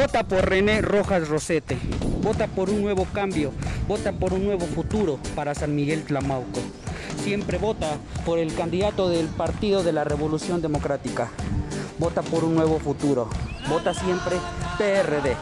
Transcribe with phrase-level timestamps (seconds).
[0.00, 1.76] Vota por René Rojas Rosete.
[2.22, 3.52] Vota por un nuevo cambio.
[3.86, 6.60] Vota por un nuevo futuro para San Miguel Tlamauco.
[7.22, 11.28] Siempre vota por el candidato del Partido de la Revolución Democrática.
[11.98, 13.28] Vota por un nuevo futuro.
[13.68, 14.36] Vota siempre
[14.78, 15.36] PRD.